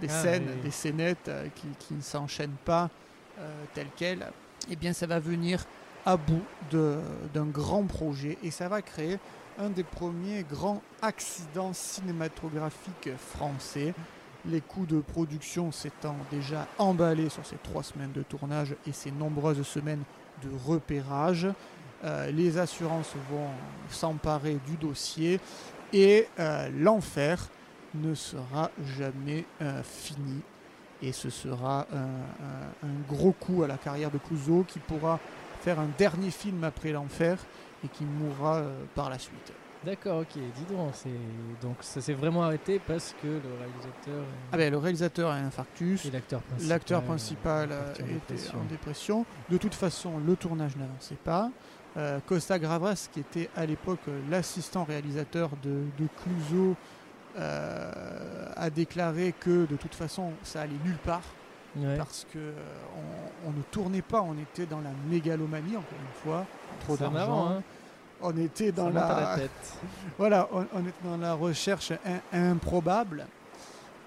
des 0.00 0.08
Ah, 0.10 0.22
scènes, 0.22 0.48
oui. 0.56 0.62
des 0.62 0.70
scénettes 0.70 1.28
euh, 1.28 1.48
qui, 1.54 1.66
qui 1.78 1.94
ne 1.94 2.02
s'enchaînent 2.02 2.56
pas 2.64 2.90
euh, 3.38 3.50
telles 3.74 3.90
quelles, 3.96 4.26
eh 4.70 4.76
bien 4.76 4.92
ça 4.92 5.06
va 5.06 5.18
venir 5.18 5.64
à 6.04 6.16
bout 6.16 6.42
d'un 6.70 7.46
grand 7.46 7.84
projet 7.84 8.38
et 8.42 8.50
ça 8.50 8.68
va 8.68 8.80
créer 8.82 9.18
un 9.58 9.70
des 9.70 9.82
premiers 9.84 10.44
grands 10.44 10.82
accidents 11.02 11.72
cinématographiques 11.72 13.10
français. 13.18 13.94
Les 14.48 14.60
coûts 14.60 14.86
de 14.86 15.00
production 15.00 15.72
s'étant 15.72 16.16
déjà 16.30 16.66
emballés 16.78 17.28
sur 17.28 17.44
ces 17.44 17.56
trois 17.56 17.82
semaines 17.82 18.12
de 18.12 18.22
tournage 18.22 18.74
et 18.86 18.92
ces 18.92 19.10
nombreuses 19.10 19.62
semaines 19.62 20.02
de 20.42 20.50
repérage, 20.66 21.48
euh, 22.04 22.30
les 22.30 22.58
assurances 22.58 23.14
vont 23.30 23.48
s'emparer 23.90 24.58
du 24.66 24.76
dossier 24.76 25.40
et 25.92 26.28
euh, 26.38 26.68
l'enfer 26.76 27.48
ne 27.94 28.14
sera 28.14 28.70
jamais 28.98 29.44
euh, 29.62 29.82
fini. 29.82 30.42
Et 31.02 31.12
ce 31.12 31.28
sera 31.28 31.86
un, 31.92 32.88
gros 33.06 33.32
coup 33.32 33.62
à 33.62 33.66
la 33.66 33.76
carrière 33.76 34.10
de 34.10 34.16
Clouseau 34.16 34.64
qui 34.66 34.78
pourra 34.78 35.20
faire 35.60 35.78
un 35.78 35.90
dernier 35.98 36.30
film 36.30 36.64
après 36.64 36.90
l'enfer 36.90 37.38
et 37.84 37.88
qui 37.88 38.04
mourra 38.04 38.62
par 38.94 39.10
la 39.10 39.18
suite. 39.18 39.52
D'accord, 39.86 40.20
ok, 40.22 40.32
dis 40.34 40.74
donc. 40.74 40.90
c'est- 40.94 41.08
Donc 41.62 41.76
ça 41.80 42.00
s'est 42.00 42.12
vraiment 42.12 42.42
arrêté 42.42 42.80
parce 42.84 43.14
que 43.22 43.28
le 43.28 43.40
réalisateur 43.58 44.24
Ah 44.52 44.56
ben, 44.56 44.70
le 44.70 44.78
réalisateur 44.78 45.30
a 45.30 45.34
un 45.36 45.46
infarctus, 45.46 46.04
et 46.04 46.10
l'acteur 46.10 46.40
principal, 46.42 46.68
l'acteur 46.68 47.02
principal 47.02 47.68
euh, 47.72 47.84
parti 47.86 48.02
en 48.02 48.04
était 48.06 48.14
dépression. 48.14 48.58
en 48.60 48.64
dépression. 48.64 49.26
De 49.48 49.56
toute 49.56 49.74
façon, 49.74 50.12
le 50.26 50.36
tournage 50.36 50.76
n'avançait 50.76 51.14
pas. 51.22 51.50
Euh, 51.96 52.18
Costa 52.26 52.58
Gravas, 52.58 53.08
qui 53.10 53.20
était 53.20 53.48
à 53.56 53.64
l'époque 53.64 54.00
euh, 54.08 54.20
l'assistant 54.28 54.84
réalisateur 54.84 55.50
de, 55.62 55.84
de 55.98 56.08
Clouseau, 56.22 56.76
euh, 57.38 58.50
a 58.56 58.70
déclaré 58.70 59.34
que 59.38 59.66
de 59.66 59.76
toute 59.76 59.94
façon, 59.94 60.32
ça 60.42 60.62
allait 60.62 60.72
nulle 60.84 60.98
part. 60.98 61.22
Ouais. 61.78 61.98
parce 61.98 62.26
que 62.32 62.38
euh, 62.38 62.52
on, 63.44 63.50
on 63.50 63.52
ne 63.52 63.60
tournait 63.70 64.00
pas, 64.00 64.22
on 64.22 64.32
était 64.38 64.64
dans 64.64 64.80
la 64.80 64.88
mégalomanie 65.10 65.76
encore 65.76 65.98
une 66.00 66.22
fois, 66.22 66.46
trop 66.80 66.96
d'argent. 66.96 67.48
hein 67.50 67.62
On 68.22 68.36
était 68.38 68.72
dans 68.72 68.88
la, 68.88 69.08
la 69.20 69.36
tête. 69.36 69.78
voilà, 70.18 70.48
on, 70.52 70.66
on 70.72 70.80
était 70.80 71.04
dans 71.04 71.16
la 71.18 71.34
recherche 71.34 71.92
in- 72.32 72.50
improbable 72.52 73.26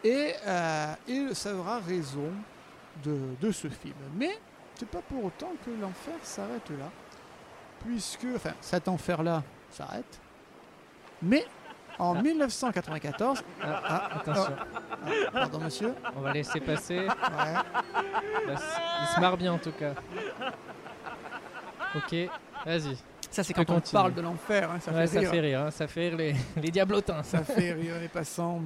et, 0.03 0.33
euh, 0.47 0.93
et 1.07 1.33
ça 1.35 1.53
aura 1.53 1.79
raison 1.79 2.31
de, 3.03 3.17
de 3.39 3.51
ce 3.51 3.67
film. 3.67 3.93
Mais 4.15 4.37
c'est 4.75 4.87
pas 4.89 5.01
pour 5.01 5.25
autant 5.25 5.51
que 5.65 5.69
l'enfer 5.79 6.15
s'arrête 6.23 6.69
là, 6.71 6.89
puisque 7.85 8.25
enfin 8.35 8.53
cet 8.61 8.87
enfer 8.87 9.21
là 9.21 9.43
s'arrête, 9.71 10.19
mais 11.21 11.45
en 11.99 12.15
Ah. 12.15 12.21
1994, 12.21 13.43
Ah, 13.61 13.81
ah, 13.85 14.09
Attention, 14.21 14.55
ah, 14.57 15.31
pardon 15.33 15.59
monsieur, 15.59 15.93
on 16.15 16.21
va 16.21 16.31
laisser 16.33 16.61
passer. 16.61 16.99
ouais, 16.99 17.07
Là, 17.07 18.57
c- 18.57 18.81
il 19.01 19.07
se 19.15 19.19
marre 19.19 19.35
bien 19.37 19.51
en 19.53 19.57
tout 19.59 19.73
cas. 19.73 19.93
Ok, 21.95 22.15
vas-y. 22.65 22.97
Ça 23.31 23.43
c'est 23.43 23.53
quand 23.53 23.69
on 23.69 23.79
parle 23.79 24.13
de 24.13 24.21
l'enfer, 24.21 24.69
hein, 24.71 24.79
ça 24.79 24.91
ouais, 24.91 25.01
fait 25.07 25.13
ça 25.13 25.19
rire. 25.19 25.29
fait 25.31 25.39
rire, 25.39 25.61
hein, 25.61 25.71
ça 25.71 25.87
fait 25.87 26.09
rire 26.09 26.17
les, 26.17 26.35
les 26.61 26.71
diablotins. 26.71 27.23
Ça. 27.23 27.43
Fait 27.43 27.73
rire 27.73 27.95
les 28.01 28.07
passants. 28.13 28.61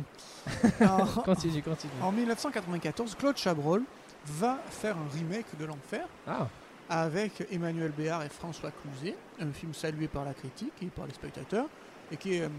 En, 0.82 1.06
Continue, 1.24 1.62
continue. 1.62 1.92
en 2.02 2.12
1994, 2.12 3.16
Claude 3.16 3.38
Chabrol 3.38 3.84
va 4.26 4.58
faire 4.70 4.96
un 4.98 5.08
remake 5.18 5.46
de 5.60 5.66
l'enfer 5.66 6.06
Ah, 6.28 6.48
avec 6.90 7.46
Emmanuel 7.52 7.92
Béard 7.92 8.24
et 8.24 8.30
François 8.30 8.72
Cluzet, 8.72 9.16
un 9.40 9.52
film 9.52 9.74
salué 9.74 10.08
par 10.08 10.26
la 10.26 10.34
critique 10.34 10.74
et 10.82 10.88
par 10.88 11.06
les 11.08 11.14
spectateurs 11.14 11.66
et 12.12 12.18
qui 12.18 12.36
est 12.36 12.42
euh, 12.44 12.50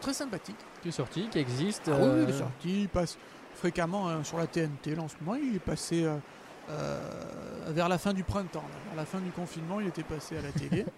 très 0.00 0.12
sympathique. 0.12 0.56
qui 0.82 0.88
est 0.88 0.92
sorti, 0.92 1.28
qui 1.30 1.38
existe. 1.38 1.88
Ah 1.88 1.96
oui, 1.98 2.22
il 2.24 2.28
est 2.30 2.32
euh, 2.32 2.38
sorti, 2.38 2.82
il 2.82 2.88
passe 2.88 3.16
fréquemment 3.54 4.08
euh, 4.08 4.22
sur 4.24 4.38
la 4.38 4.46
TNT 4.46 4.94
là, 4.96 5.02
en 5.02 5.08
ce 5.08 5.14
moment, 5.20 5.36
il 5.40 5.56
est 5.56 5.60
passé 5.60 6.04
euh, 6.70 7.00
vers 7.68 7.88
la 7.88 7.98
fin 7.98 8.12
du 8.12 8.24
printemps, 8.24 8.62
là. 8.62 8.78
vers 8.90 8.96
la 8.96 9.06
fin 9.06 9.18
du 9.20 9.30
confinement, 9.30 9.80
il 9.80 9.88
était 9.88 10.02
passé 10.02 10.36
à 10.38 10.42
la 10.42 10.50
télé. 10.52 10.84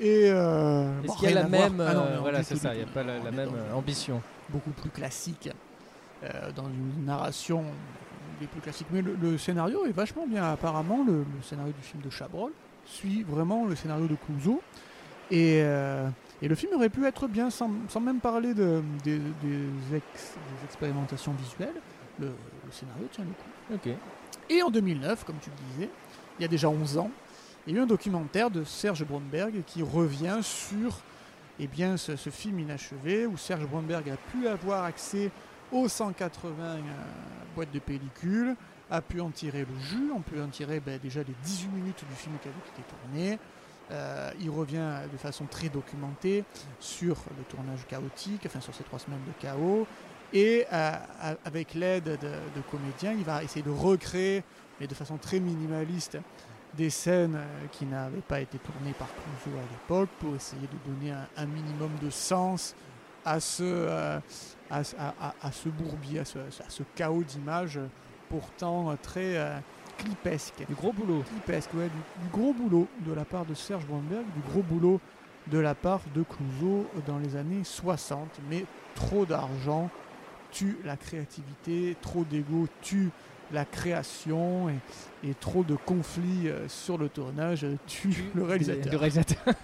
Et 0.00 0.30
euh, 0.30 0.98
Est-ce 1.00 1.06
bon, 1.08 1.14
qu'il 1.14 1.28
y 1.30 1.32
a 1.32 1.42
la 1.42 1.48
même. 1.48 1.80
Ah 1.80 1.94
non, 1.94 2.00
euh, 2.02 2.18
voilà, 2.20 2.42
c'est 2.42 2.56
ça, 2.56 2.74
il 2.74 2.78
n'y 2.78 2.84
a 2.84 2.86
pas 2.86 3.02
la, 3.02 3.18
même 3.30 3.50
dans- 3.50 3.54
euh, 3.56 3.72
ambition. 3.74 4.20
beaucoup 4.48 4.70
plus 4.70 4.90
classique, 4.90 5.50
euh, 6.24 6.50
dans 6.52 6.64
une 6.66 7.04
narration 7.04 7.64
des 8.40 8.46
plus 8.46 8.60
classiques. 8.60 8.88
Mais 8.90 9.02
le, 9.02 9.14
le 9.20 9.38
scénario 9.38 9.84
est 9.86 9.92
vachement 9.92 10.26
bien. 10.26 10.44
Apparemment, 10.50 11.04
le, 11.06 11.18
le 11.18 11.42
scénario 11.42 11.72
du 11.72 11.82
film 11.82 12.02
de 12.02 12.10
Chabrol 12.10 12.50
suit 12.84 13.22
vraiment 13.22 13.64
le 13.66 13.76
scénario 13.76 14.06
de 14.06 14.16
Clouseau. 14.26 14.60
Et, 15.30 15.60
euh, 15.62 16.08
et 16.42 16.48
le 16.48 16.54
film 16.54 16.74
aurait 16.74 16.88
pu 16.90 17.06
être 17.06 17.26
bien 17.28 17.48
sans, 17.48 17.70
sans 17.88 18.00
même 18.00 18.18
parler 18.20 18.52
de, 18.54 18.82
des, 19.04 19.18
des 19.18 19.96
ex- 19.96 20.34
des 20.34 20.64
expérimentations 20.64 21.32
visuelles. 21.32 21.80
Le, 22.18 22.26
le 22.26 22.72
scénario 22.72 23.04
tient 23.12 23.24
le 23.24 23.30
coup. 23.30 23.74
Ok. 23.88 23.94
Et 24.50 24.62
en 24.62 24.70
2009, 24.70 25.24
comme 25.24 25.36
tu 25.40 25.48
le 25.50 25.56
disais, 25.74 25.90
il 26.38 26.42
y 26.42 26.44
a 26.44 26.48
déjà 26.48 26.68
11 26.68 26.98
ans, 26.98 27.10
il 27.66 27.74
y 27.74 27.76
a 27.76 27.80
eu 27.80 27.82
un 27.82 27.86
documentaire 27.86 28.50
de 28.50 28.64
Serge 28.64 29.04
Bromberg 29.04 29.62
qui 29.66 29.82
revient 29.82 30.38
sur 30.42 30.98
eh 31.60 31.66
bien, 31.68 31.96
ce, 31.96 32.16
film 32.16 32.58
inachevé 32.58 33.26
où 33.26 33.36
Serge 33.36 33.66
Bromberg 33.66 34.08
a 34.10 34.16
pu 34.16 34.48
avoir 34.48 34.84
accès 34.84 35.30
aux 35.70 35.88
180 35.88 36.50
euh, 36.60 36.80
boîtes 37.54 37.70
de 37.70 37.78
pellicules, 37.78 38.56
a 38.90 39.00
pu 39.00 39.20
en 39.20 39.30
tirer 39.30 39.60
le 39.60 39.80
jus, 39.80 40.10
on 40.14 40.20
peut 40.20 40.42
en 40.42 40.48
tirer 40.48 40.80
ben, 40.80 40.98
déjà 40.98 41.20
les 41.20 41.34
18 41.44 41.68
minutes 41.68 42.04
du 42.08 42.16
film 42.16 42.34
qui 42.42 42.48
avait 42.48 42.56
été 42.58 42.82
tourné. 42.82 43.38
Euh, 43.90 44.30
il 44.40 44.50
revient 44.50 45.00
de 45.10 45.16
façon 45.16 45.44
très 45.44 45.68
documentée 45.68 46.44
sur 46.80 47.16
le 47.36 47.44
tournage 47.44 47.86
chaotique, 47.86 48.42
enfin 48.46 48.60
sur 48.60 48.74
ces 48.74 48.84
trois 48.84 48.98
semaines 48.98 49.24
de 49.26 49.32
chaos. 49.40 49.86
Et 50.32 50.64
euh, 50.72 50.92
avec 51.44 51.74
l'aide 51.74 52.04
de, 52.04 52.16
de 52.16 52.62
comédiens, 52.70 53.12
il 53.12 53.24
va 53.24 53.44
essayer 53.44 53.62
de 53.62 53.70
recréer, 53.70 54.42
mais 54.80 54.86
de 54.86 54.94
façon 54.94 55.18
très 55.18 55.40
minimaliste, 55.40 56.18
des 56.74 56.90
scènes 56.90 57.36
euh, 57.36 57.66
qui 57.70 57.84
n'avaient 57.86 58.20
pas 58.22 58.40
été 58.40 58.58
tournées 58.58 58.94
par 58.98 59.08
Clouseau 59.08 59.56
à 59.58 59.62
l'époque 59.70 60.08
pour 60.20 60.34
essayer 60.34 60.66
de 60.68 60.90
donner 60.90 61.10
un, 61.12 61.26
un 61.36 61.46
minimum 61.46 61.90
de 62.02 62.10
sens 62.10 62.74
à 63.24 63.40
ce, 63.40 63.62
euh, 63.62 64.18
à, 64.70 64.82
ce- 64.84 64.96
à- 64.96 65.14
à- 65.20 65.34
à 65.42 65.52
ce 65.52 65.68
bourbier, 65.68 66.20
à 66.20 66.24
ce, 66.24 66.38
à 66.38 66.68
ce 66.68 66.82
chaos 66.94 67.22
d'images 67.24 67.78
pourtant 68.28 68.94
très 69.02 69.36
euh, 69.36 69.58
clipesque. 69.98 70.64
Du 70.66 70.74
gros 70.74 70.92
boulot. 70.92 71.22
Clipesque, 71.28 71.74
ouais, 71.74 71.88
du, 71.88 72.22
du 72.24 72.28
gros 72.32 72.52
boulot 72.54 72.88
de 73.06 73.12
la 73.12 73.24
part 73.24 73.44
de 73.44 73.54
Serge 73.54 73.86
Bromberg, 73.86 74.24
du 74.34 74.40
gros 74.50 74.62
boulot 74.62 75.00
de 75.48 75.58
la 75.58 75.74
part 75.74 76.00
de 76.14 76.22
Clouseau 76.22 76.86
dans 77.06 77.18
les 77.18 77.36
années 77.36 77.64
60. 77.64 78.40
Mais 78.48 78.64
trop 78.94 79.26
d'argent 79.26 79.90
tue 80.50 80.78
la 80.84 80.96
créativité, 80.96 81.96
trop 82.00 82.24
d'ego 82.24 82.66
tue 82.80 83.10
la 83.52 83.64
création 83.64 84.68
et, 84.70 85.28
et 85.28 85.34
trop 85.34 85.62
de 85.64 85.74
conflits 85.76 86.48
euh, 86.48 86.68
sur 86.68 86.98
le 86.98 87.08
tournage 87.08 87.64
euh, 87.64 87.76
tue 87.86 88.24
le 88.34 88.44
réalisateur. 88.44 88.92
Le 88.92 88.98
réalisateur. 88.98 89.38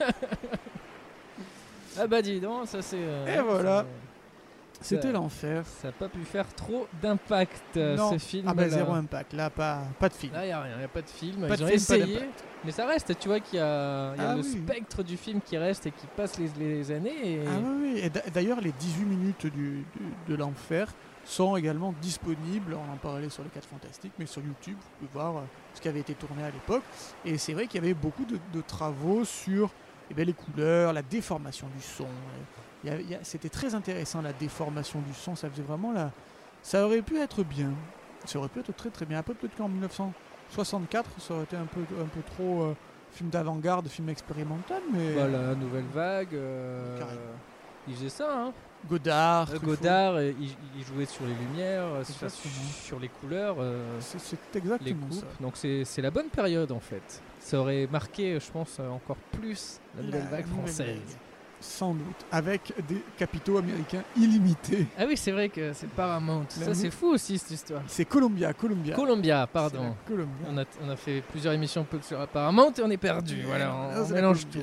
ah 1.99 2.07
bah 2.07 2.23
dis 2.23 2.41
donc, 2.41 2.67
ça 2.69 2.83
c'est. 2.83 2.97
euh, 2.99 3.39
Et 3.39 3.43
voilà. 3.43 3.85
C'était 4.81 5.11
l'enfer. 5.11 5.65
Ça 5.67 5.89
n'a 5.89 5.93
pas 5.93 6.09
pu 6.09 6.21
faire 6.25 6.47
trop 6.55 6.87
d'impact 7.03 7.77
euh, 7.77 7.97
ce 8.13 8.19
film. 8.19 8.45
Ah 8.47 8.55
bah 8.55 8.69
zéro 8.69 8.93
impact, 8.93 9.33
là 9.33 9.51
pas, 9.51 9.83
pas 9.99 10.09
de 10.09 10.15
film. 10.15 10.33
Là, 10.33 10.45
il 10.45 10.47
n'y 10.47 10.53
a 10.53 10.63
rien, 10.63 10.75
il 10.77 10.79
n'y 10.79 10.85
a 10.85 10.89
pas 10.89 11.03
de 11.03 11.11
film. 11.11 11.49
Pas 11.49 11.55
Ils 11.55 11.59
de 11.59 11.65
ont 11.65 11.67
film, 11.67 11.77
essayé, 11.77 12.21
mais 12.65 12.71
ça 12.71 12.87
reste. 12.87 13.19
Tu 13.19 13.27
vois 13.27 13.41
qu'il 13.41 13.59
y 13.59 13.63
a, 13.63 14.15
il 14.15 14.23
y 14.23 14.25
a 14.25 14.31
Ah 14.31 14.35
le 14.37 14.43
oui. 14.43 14.49
spectre 14.65 15.03
du 15.03 15.17
film 15.17 15.41
qui 15.45 15.59
reste 15.59 15.87
et 15.87 15.91
qui 15.91 16.07
passe 16.17 16.39
les, 16.39 16.49
les 16.61 16.93
années. 16.93 17.11
Et... 17.25 17.41
Ah 17.45 17.51
oui, 17.61 17.93
oui. 17.95 18.01
Et 18.05 18.09
d'a- 18.09 18.23
d'ailleurs, 18.33 18.61
les 18.61 18.71
18 18.71 19.05
minutes 19.05 19.47
du, 19.47 19.51
du- 19.81 19.85
de 20.29 20.35
l'enfer 20.37 20.93
sont 21.29 21.57
également 21.57 21.93
disponibles. 22.01 22.75
On 22.75 22.93
en 22.93 22.97
parlait 22.97 23.29
sur 23.29 23.43
les 23.43 23.51
4 23.51 23.67
Fantastiques, 23.69 24.13
mais 24.19 24.27
sur 24.27 24.43
YouTube, 24.43 24.77
vous 24.81 25.07
pouvez 25.07 25.11
voir 25.13 25.37
euh, 25.37 25.41
ce 25.75 25.81
qui 25.81 25.89
avait 25.89 26.01
été 26.01 26.15
tourné 26.15 26.43
à 26.43 26.51
l'époque. 26.51 26.83
Et 27.25 27.37
c'est 27.39 27.53
vrai 27.53 27.67
qu'il 27.67 27.83
y 27.83 27.85
avait 27.85 27.95
beaucoup 27.95 28.25
de, 28.25 28.39
de 28.53 28.61
travaux 28.63 29.25
sur 29.25 29.71
eh 30.11 30.15
bien, 30.15 30.25
les 30.25 30.33
couleurs, 30.33 30.93
la 30.93 31.03
déformation 31.03 31.67
du 31.77 31.83
son. 31.83 32.07
A- 32.87 32.91
C'était 33.25 33.49
très 33.51 33.75
intéressant, 33.75 34.23
la 34.23 34.33
déformation 34.33 35.01
du 35.01 35.13
son. 35.13 35.37
Ça 35.37 35.51
faisait 35.51 35.63
vraiment 35.63 35.93
la. 35.93 36.11
Ça 36.63 36.87
aurait 36.87 37.03
pu 37.03 37.19
être 37.19 37.43
bien. 37.45 37.73
Ça 38.25 38.39
aurait 38.39 38.49
pu 38.49 38.61
être 38.61 38.75
très 38.75 38.91
très 38.91 39.05
bien. 39.05 39.19
Après, 39.19 39.35
peut-être 39.35 39.55
qu'en 39.57 39.69
1964, 39.69 41.11
ça 41.21 41.35
aurait 41.35 41.43
été 41.45 41.57
un 41.57 41.67
peu, 41.67 41.81
un 42.01 42.07
peu 42.07 42.21
trop 42.23 42.63
euh, 42.63 42.75
film 43.13 43.31
d'avant-garde, 43.31 43.89
film 43.89 44.09
expérimental, 44.09 44.81
mais. 44.93 45.13
Voilà, 45.13 45.55
nouvelle 45.55 45.85
vague. 45.93 46.35
euh, 46.35 46.99
Carrément. 46.99 47.21
il 47.87 47.95
faisait 47.95 48.09
ça, 48.09 48.29
hein. 48.45 48.53
Godard. 48.89 49.51
Euh, 49.51 49.57
Truffaut. 49.57 49.67
Godard, 49.67 50.15
euh, 50.15 50.33
il, 50.41 50.51
il 50.77 50.85
jouait 50.85 51.07
sur 51.07 51.25
les 51.27 51.35
lumières, 51.35 51.85
euh, 51.85 52.05
sur, 52.05 52.25
Exactement. 52.25 52.55
sur 52.83 53.01
les 53.01 53.09
couleurs, 53.09 53.57
C'est 54.01 54.19
c'est 54.21 54.37
les 54.55 54.59
exactement 54.59 55.07
coupes. 55.07 55.13
ça. 55.21 55.27
Donc 55.41 55.55
c'est 55.57 56.03
la 56.03 56.11
bonne 56.11 56.29
période 56.29 56.73
en 56.73 56.81
fait. 56.81 57.23
Ça 57.41 57.59
aurait 57.61 57.89
marqué, 57.91 58.39
je 58.39 58.51
pense, 58.51 58.79
encore 58.81 59.17
plus 59.33 59.81
la 59.97 60.03
nouvelle 60.03 60.29
vague 60.31 60.47
française. 60.47 61.19
Sans 61.61 61.93
doute. 61.93 62.25
Avec 62.31 62.73
des 62.89 63.03
capitaux 63.17 63.59
américains 63.59 64.05
illimités. 64.17 64.87
Ah 64.97 65.05
oui, 65.09 65.17
c'est 65.17 65.33
vrai 65.33 65.49
que 65.49 65.73
c'est 65.73 65.89
Paramount. 65.89 66.47
La 66.61 66.67
Ça, 66.67 66.75
c'est 66.75 66.91
fou 66.93 67.09
aussi 67.09 67.37
cette 67.37 67.51
histoire. 67.51 67.83
C'est 67.89 68.05
Columbia, 68.05 68.53
Columbia. 68.53 68.95
Columbia, 68.95 69.49
pardon. 69.53 69.97
Columbia. 70.07 70.47
On 70.49 70.57
a, 70.59 70.65
on 70.87 70.89
a 70.89 70.95
fait 70.95 71.21
plusieurs 71.21 71.55
émissions 71.55 71.85
sur 72.03 72.25
Paramount 72.29 72.73
et 72.79 72.83
on 72.83 72.91
est 72.91 72.97
perdu. 72.97 73.43
Voilà, 73.45 73.75
on, 73.75 74.09
mélange 74.15 74.49
tout. 74.49 74.61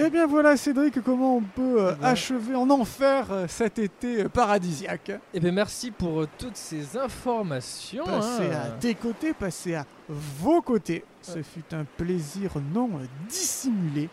Columbia. 0.00 0.06
Eh 0.06 0.10
bien 0.10 0.26
voilà 0.26 0.56
Cédric, 0.56 1.00
comment 1.02 1.36
on 1.36 1.42
peut 1.42 1.80
euh, 1.82 1.92
Ouais. 1.92 2.04
achever 2.06 2.54
en 2.54 2.68
enfer 2.70 3.26
euh, 3.30 3.46
cet 3.48 3.78
été 3.78 4.24
euh, 4.24 4.28
paradisiaque 4.28 5.12
Et 5.34 5.40
bien 5.40 5.52
merci 5.52 5.90
pour 5.90 6.26
toutes 6.38 6.56
ces 6.56 6.96
informations. 6.96 8.04
Passez 8.04 8.46
hein. 8.52 8.62
à 8.64 8.70
tes 8.80 8.94
côtés, 8.94 9.32
passez 9.32 9.74
à 9.74 9.84
vos 10.08 10.62
côtés. 10.62 11.04
Ce 11.22 11.42
fut 11.42 11.74
un 11.74 11.84
plaisir 11.96 12.52
non 12.74 12.88
dissimulé 13.28 14.08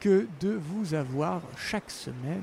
que 0.00 0.26
de 0.40 0.50
vous 0.56 0.94
avoir 0.94 1.42
chaque 1.56 1.90
semaine. 1.90 2.42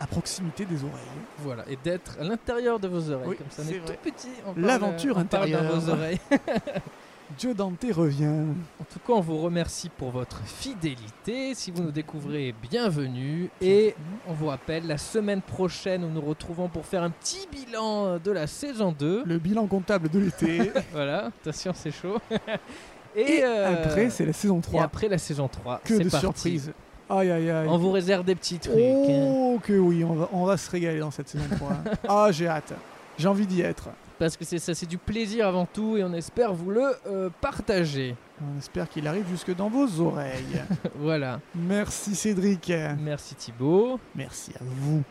à 0.00 0.06
proximité 0.06 0.64
des 0.64 0.82
oreilles. 0.82 1.20
Voilà, 1.38 1.64
et 1.68 1.76
d'être 1.84 2.16
à 2.18 2.24
l'intérieur 2.24 2.80
de 2.80 2.88
vos 2.88 3.10
oreilles. 3.10 3.28
Oui, 3.28 3.36
comme 3.36 3.50
ça, 3.50 3.62
on 3.62 3.68
c'est 3.68 3.76
est 3.76 3.80
tout 3.80 3.92
petit. 4.02 4.30
L'aventure 4.56 5.14
parle 5.26 5.50
dans 5.50 5.58
intérieure. 5.58 5.78
vos 5.80 5.90
oreilles. 5.90 6.18
Joe 7.38 7.54
Dante 7.54 7.86
revient. 7.92 8.44
En 8.80 8.84
tout 8.92 8.98
cas, 9.06 9.12
on 9.14 9.20
vous 9.20 9.38
remercie 9.38 9.88
pour 9.88 10.10
votre 10.10 10.40
fidélité. 10.44 11.54
Si 11.54 11.70
vous 11.70 11.82
nous 11.82 11.90
découvrez, 11.92 12.54
bienvenue. 12.70 13.50
Et 13.60 13.94
on 14.28 14.32
vous 14.32 14.48
rappelle, 14.48 14.86
la 14.86 14.98
semaine 14.98 15.40
prochaine, 15.40 16.02
nous 16.02 16.10
nous 16.10 16.20
retrouvons 16.20 16.68
pour 16.68 16.84
faire 16.84 17.02
un 17.02 17.10
petit 17.10 17.46
bilan 17.50 18.18
de 18.18 18.30
la 18.30 18.46
saison 18.46 18.92
2. 18.98 19.24
Le 19.24 19.38
bilan 19.38 19.66
comptable 19.66 20.08
de 20.08 20.18
l'été. 20.18 20.72
Voilà, 20.92 21.26
attention, 21.26 21.72
c'est 21.74 21.92
chaud. 21.92 22.18
Et 23.16 23.42
euh, 23.42 23.72
après, 23.84 24.10
c'est 24.10 24.24
la 24.26 24.32
saison 24.32 24.58
et 24.58 24.62
3. 24.62 24.82
après 24.84 25.08
la 25.08 25.18
saison 25.18 25.48
3. 25.48 25.80
Que 25.84 25.94
de 25.94 26.08
parti. 26.08 26.18
surprises. 26.20 26.72
Aïe 27.08 27.28
aïe 27.30 27.50
aïe. 27.50 27.66
On 27.68 27.76
vous 27.76 27.90
réserve 27.90 28.24
des 28.24 28.36
petits 28.36 28.60
trucs. 28.60 28.76
hein. 28.76 29.26
Oh 29.28 29.58
que 29.60 29.72
oui, 29.72 30.04
on 30.04 30.14
va, 30.14 30.28
on 30.32 30.44
va 30.44 30.56
se 30.56 30.70
régaler 30.70 31.00
dans 31.00 31.10
cette 31.10 31.28
saison 31.28 31.44
3. 31.56 31.70
ah, 32.08 32.28
j'ai 32.30 32.46
hâte. 32.46 32.72
J'ai 33.18 33.26
envie 33.26 33.46
d'y 33.48 33.62
être. 33.62 33.88
Parce 34.20 34.36
que 34.36 34.44
c'est 34.44 34.58
ça, 34.58 34.74
c'est 34.74 34.84
du 34.84 34.98
plaisir 34.98 35.46
avant 35.46 35.64
tout 35.64 35.96
et 35.96 36.04
on 36.04 36.12
espère 36.12 36.52
vous 36.52 36.70
le 36.70 36.92
euh, 37.06 37.30
partager. 37.40 38.14
On 38.38 38.58
espère 38.58 38.86
qu'il 38.86 39.06
arrive 39.06 39.26
jusque 39.26 39.56
dans 39.56 39.70
vos 39.70 39.98
oreilles. 40.02 40.62
voilà. 40.96 41.40
Merci 41.54 42.14
Cédric. 42.14 42.70
Merci 43.00 43.34
Thibaut. 43.34 43.98
Merci 44.14 44.52
à 44.60 44.62
vous 44.62 45.02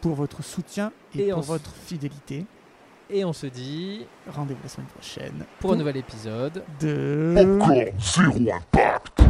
pour 0.00 0.14
votre 0.14 0.42
soutien 0.42 0.90
et, 1.14 1.28
Et 1.28 1.32
pour 1.32 1.42
votre 1.42 1.70
fidélité. 1.70 2.46
Et 3.10 3.26
on 3.26 3.34
se 3.34 3.46
dit 3.46 4.06
Rendez-vous 4.26 4.62
la 4.62 4.70
semaine 4.70 4.88
prochaine 4.88 5.44
pour 5.60 5.74
un 5.74 5.76
nouvel 5.76 5.98
épisode. 5.98 6.64
de... 6.80 7.34
Popcorn 7.36 7.84
Zéro 7.98 8.38
Impact. 8.38 9.25